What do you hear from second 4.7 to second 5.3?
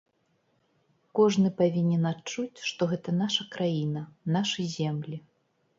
землі.